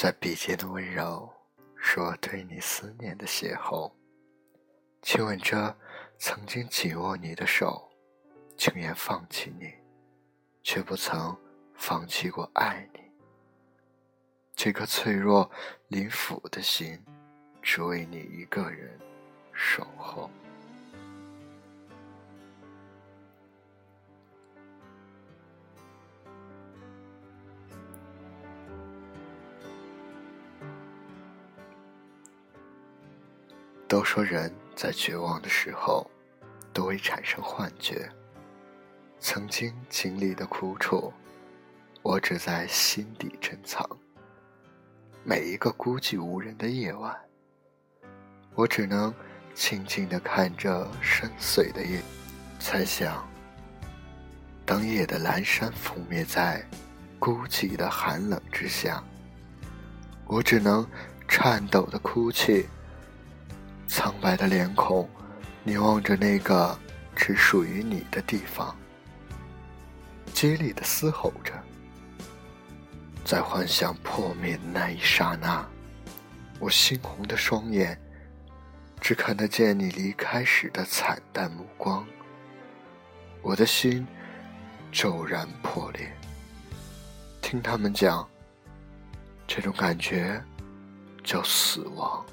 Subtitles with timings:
[0.00, 1.28] 在笔尖的温柔，
[1.76, 3.90] 是我对你思念的邂逅。
[5.02, 5.76] 亲吻着
[6.20, 7.90] 曾经紧握你的手，
[8.56, 9.74] 情愿放弃你，
[10.62, 11.36] 却不曾
[11.74, 13.00] 放弃过爱你。
[14.54, 15.50] 这颗脆弱
[15.88, 17.04] 临腐的心，
[17.60, 18.96] 只为你一个人
[19.52, 20.30] 守候。
[33.88, 36.08] 都说人在绝望的时候，
[36.74, 38.06] 都会产生幻觉。
[39.18, 41.10] 曾经经历的苦楚，
[42.02, 43.88] 我只在心底珍藏。
[45.24, 47.16] 每一个孤寂无人的夜晚，
[48.54, 49.12] 我只能
[49.54, 52.02] 静静地看着深邃的夜，
[52.60, 53.26] 猜想：
[54.66, 56.62] 当夜的阑珊覆灭在
[57.18, 59.02] 孤寂的寒冷之下，
[60.26, 60.86] 我只能
[61.26, 62.68] 颤抖的哭泣。
[63.88, 65.08] 苍白的脸孔，
[65.64, 66.78] 凝望着那个
[67.16, 68.76] 只属于你的地方，
[70.32, 71.52] 竭力的嘶吼着。
[73.24, 75.66] 在幻想破灭的那一刹那，
[76.60, 77.98] 我猩红的双眼，
[79.00, 82.06] 只看得见你离开时的惨淡目光。
[83.40, 84.06] 我的心
[84.92, 86.14] 骤然破裂。
[87.40, 88.28] 听他们讲，
[89.46, 90.42] 这种感觉
[91.24, 92.24] 叫死亡。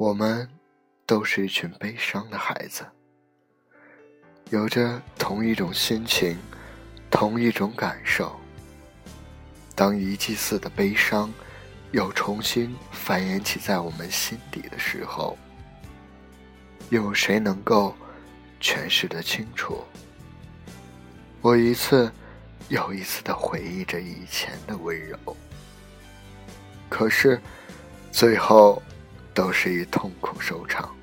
[0.00, 0.48] 我们
[1.04, 2.86] 都是一群悲伤的孩子，
[4.48, 6.38] 有着同一种心情，
[7.10, 8.34] 同一种感受。
[9.74, 11.30] 当遗迹似的悲伤
[11.92, 15.36] 又重新繁衍起在我们心底的时候，
[16.88, 17.94] 有谁能够
[18.58, 19.84] 诠释得清楚？
[21.42, 22.10] 我一次
[22.70, 25.18] 又一次的回忆着以前的温柔，
[26.88, 27.38] 可是
[28.10, 28.82] 最后。
[29.34, 30.94] 都是以痛苦收场。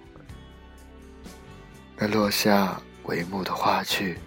[1.97, 4.19] 那落下帷幕的话剧，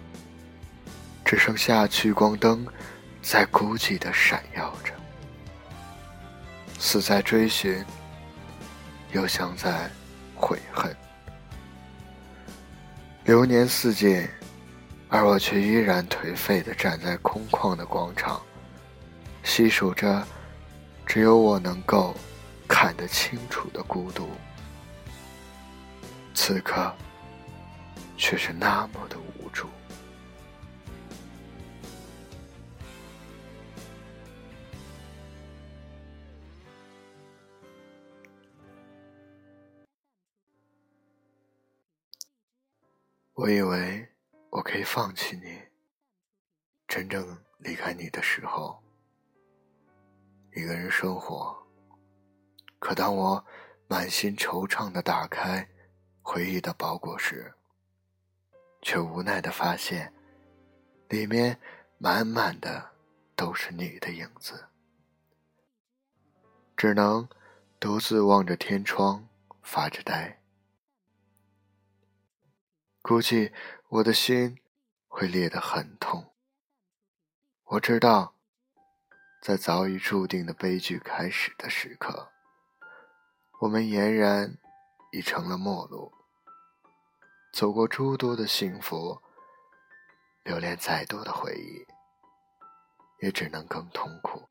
[1.23, 2.65] 只剩下聚光灯
[3.21, 4.91] 在孤寂的闪耀着。
[6.79, 7.83] 死在追寻，
[9.11, 9.89] 又像在
[10.35, 10.95] 悔恨。
[13.23, 14.27] 流年似锦，
[15.07, 18.41] 而我却依然颓废的站在空旷的广场，
[19.43, 20.25] 细数着，
[21.05, 22.15] 只有我能够。
[22.83, 24.27] 看得清楚的孤独，
[26.33, 26.91] 此刻
[28.17, 29.67] 却是那么的无助。
[43.33, 44.09] 我以为
[44.49, 45.61] 我可以放弃你，
[46.87, 48.81] 真正离开你的时候，
[50.55, 51.55] 一个人生活。
[52.81, 53.45] 可当我
[53.87, 55.69] 满心惆怅的打开
[56.23, 57.53] 回忆的包裹时，
[58.81, 60.11] 却无奈的发现，
[61.07, 61.59] 里面
[61.99, 62.93] 满满的
[63.35, 64.65] 都是你的影子，
[66.75, 67.29] 只能
[67.79, 69.29] 独自望着天窗
[69.61, 70.41] 发着呆。
[73.03, 73.53] 估计
[73.89, 74.57] 我的心
[75.07, 76.33] 会裂得很痛。
[77.65, 78.33] 我知道，
[79.39, 82.30] 在早已注定的悲剧开始的时刻。
[83.61, 84.57] 我们俨然
[85.11, 86.11] 已成了陌路，
[87.53, 89.21] 走过诸多的幸福，
[90.43, 91.85] 留恋再多的回忆，
[93.23, 94.49] 也只能更痛苦。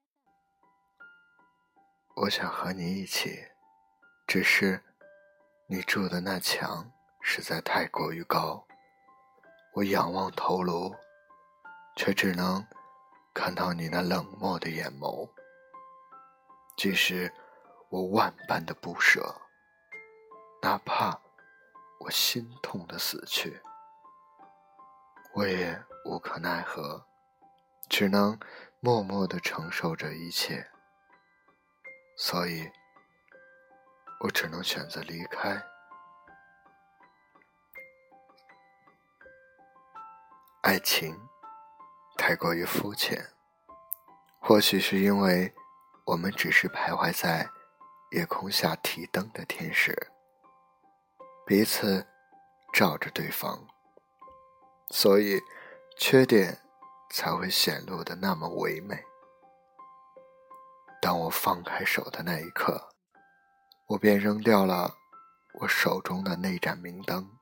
[2.15, 3.49] 我想和你一起，
[4.29, 4.81] 只是
[5.67, 8.65] 你筑的那墙实在太过于高，
[9.75, 10.95] 我仰望头颅，
[11.97, 12.65] 却只能
[13.35, 15.29] 看到你那冷漠的眼眸，
[16.77, 17.35] 即使。
[17.91, 19.35] 我万般的不舍，
[20.63, 21.21] 哪怕
[21.99, 23.61] 我心痛的死去，
[25.35, 27.05] 我也无可奈何，
[27.89, 28.39] 只能
[28.79, 30.71] 默默的承受着一切。
[32.17, 32.71] 所以，
[34.21, 35.61] 我只能选择离开。
[40.63, 41.29] 爱情
[42.17, 43.33] 太过于肤浅，
[44.39, 45.53] 或许是因为
[46.05, 47.51] 我们只是徘徊在。
[48.11, 50.11] 夜空下提灯的天使，
[51.47, 52.07] 彼此
[52.73, 53.69] 照着对方，
[54.91, 55.41] 所以
[55.97, 56.61] 缺点
[57.13, 59.05] 才会显露的那么唯美。
[61.01, 62.89] 当我放开手的那一刻，
[63.87, 64.97] 我便扔掉了
[65.61, 67.39] 我手中的那盏明灯，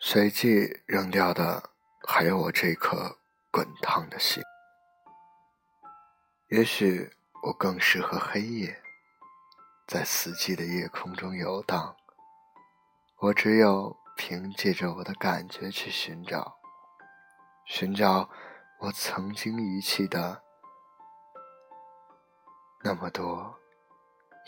[0.00, 1.70] 随即扔掉的
[2.08, 3.18] 还有我这颗
[3.50, 4.42] 滚烫的心。
[6.48, 8.82] 也许我更适合黑夜，
[9.86, 11.96] 在死寂的夜空中游荡。
[13.18, 16.58] 我只有凭借着我的感觉去寻找，
[17.64, 18.28] 寻找
[18.80, 20.42] 我曾经遗弃的
[22.82, 23.58] 那么多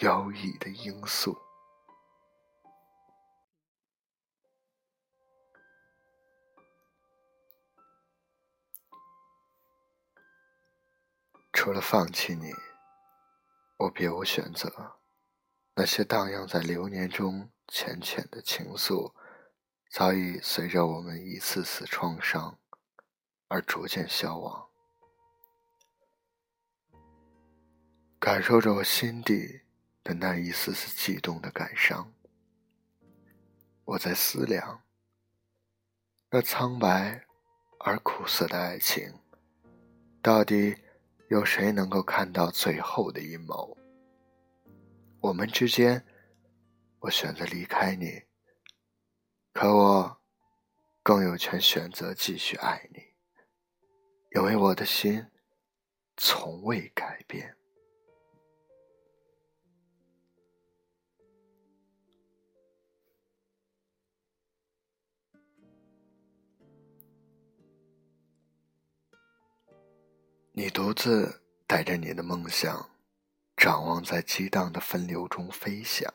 [0.00, 1.38] 优异的因素。
[11.52, 12.52] 除了放弃你，
[13.78, 14.96] 我别无选择。
[15.75, 19.12] 那些荡漾在流年中浅浅的情愫，
[19.90, 22.58] 早已随着我们一次次创伤
[23.46, 24.69] 而逐渐消亡。
[28.19, 29.60] 感受着我心底
[30.02, 32.12] 的那一丝丝悸动的感伤，
[33.84, 34.82] 我在思量：
[36.30, 37.25] 那苍白
[37.78, 39.20] 而苦涩的爱情，
[40.20, 40.76] 到底？
[41.28, 43.76] 有谁能够看到最后的阴谋？
[45.20, 46.06] 我们之间，
[47.00, 48.22] 我选择离开你，
[49.52, 50.20] 可我
[51.02, 53.02] 更有权选择继续爱你，
[54.34, 55.26] 因为我的心
[56.16, 57.57] 从未改变。
[70.58, 72.90] 你独自带着你的梦想，
[73.56, 76.12] 展望在激荡的分流中飞翔，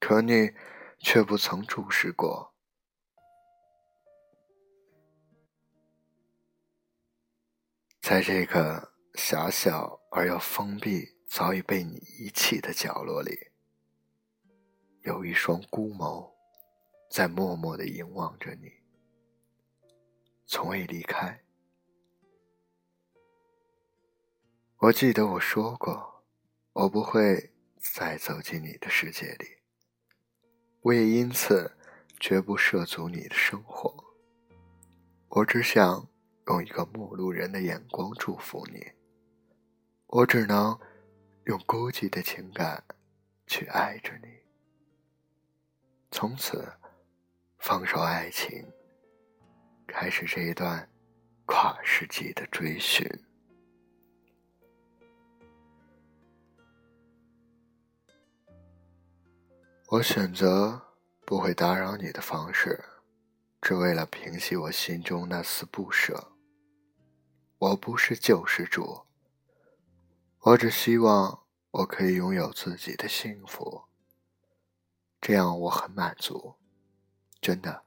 [0.00, 0.50] 可你
[0.98, 2.54] 却不曾注视过，
[8.00, 13.50] 在这个狭小而又封闭、早已被你遗弃的角落里，
[15.02, 16.32] 有一双孤眸
[17.10, 18.72] 在默默的凝望着你，
[20.46, 21.43] 从未离开。
[24.84, 26.22] 我记得我说过，
[26.74, 29.46] 我不会再走进你的世界里，
[30.82, 31.74] 我也因此
[32.20, 33.94] 绝不涉足你的生活。
[35.28, 36.06] 我只想
[36.48, 38.92] 用一个陌路人的眼光祝福你，
[40.08, 40.78] 我只能
[41.44, 42.84] 用孤寂的情感
[43.46, 44.28] 去爱着你。
[46.10, 46.70] 从此，
[47.56, 48.70] 放手爱情，
[49.86, 50.86] 开始这一段
[51.46, 53.08] 跨世纪的追寻。
[59.94, 60.82] 我选择
[61.24, 62.84] 不会打扰你的方式，
[63.62, 66.32] 只为了平息我心中那丝不舍。
[67.58, 69.06] 我不是救世主，
[70.40, 73.84] 我只希望我可以拥有自己的幸福，
[75.20, 76.56] 这样我很满足。
[77.40, 77.84] 真的，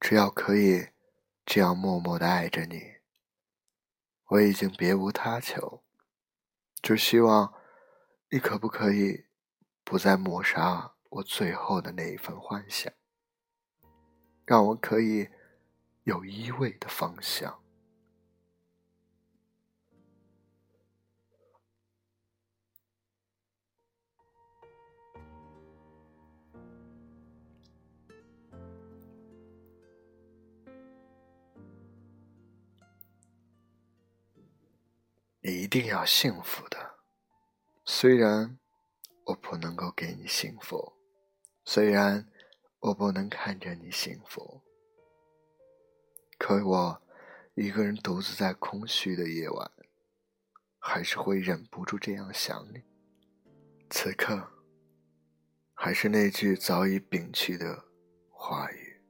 [0.00, 0.88] 只要可以
[1.44, 2.96] 这样默默的爱着你，
[4.30, 5.84] 我已经别无他求。
[6.82, 7.54] 只希望
[8.30, 9.26] 你可不可以
[9.84, 10.94] 不再抹杀。
[11.10, 12.92] 我最后的那一份幻想，
[14.44, 15.28] 让我可以
[16.04, 17.62] 有依偎的方向。
[35.40, 36.98] 你一定要幸福的，
[37.84, 38.58] 虽然
[39.26, 40.95] 我不能够给你幸福。
[41.68, 42.24] 虽然
[42.78, 44.62] 我不能看着你幸福，
[46.38, 47.02] 可我
[47.54, 49.72] 一个人独自在空虚的夜晚，
[50.78, 52.84] 还是会忍不住这样想你。
[53.90, 54.48] 此刻，
[55.74, 57.84] 还是那句早已摒弃的
[58.30, 59.02] 话语：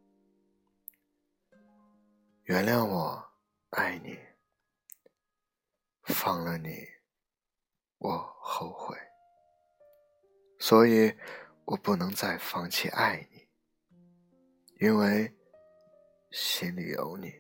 [2.45, 3.33] 原谅我
[3.69, 4.19] 爱你，
[6.05, 6.71] 放了你，
[7.99, 8.97] 我后悔。
[10.59, 11.15] 所以。
[11.67, 13.49] 我不能再放弃爱你，
[14.87, 15.35] 因为
[16.31, 17.35] 心里有你，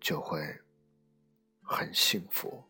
[0.00, 0.38] 就会
[1.60, 2.69] 很幸福。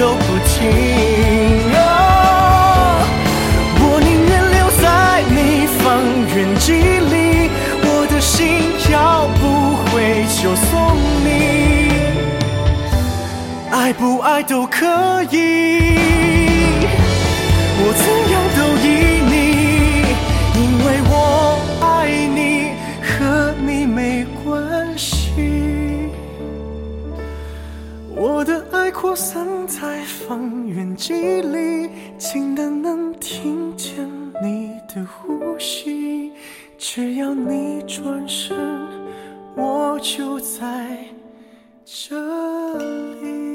[0.00, 0.64] 都不停！
[3.82, 4.84] 我宁愿留在
[5.28, 5.38] 你
[5.78, 5.84] 方
[6.34, 7.14] 圆几里，
[7.84, 8.38] 我的心
[8.90, 9.42] 要不
[9.84, 10.70] 回就送
[11.22, 11.28] 你。
[13.70, 14.86] 爱不爱都可
[15.30, 15.36] 以，
[17.76, 18.02] 我怎
[18.32, 18.88] 样都依
[28.90, 34.06] 扩散在方圆几里，近的能听见
[34.42, 36.32] 你的呼吸。
[36.76, 38.56] 只要你转身，
[39.56, 40.98] 我就在
[41.84, 42.16] 这
[42.76, 43.49] 里